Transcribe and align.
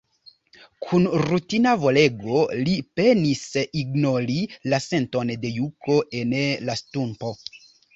Kun 0.85 1.03
rutina 1.31 1.73
volego, 1.83 2.41
li 2.63 2.75
penis 3.01 3.45
ignori 3.85 4.41
la 4.75 4.83
senton 4.89 5.37
de 5.47 5.57
juko 5.63 6.03
en 6.25 6.39
la 6.69 6.83
stumpo. 6.87 7.37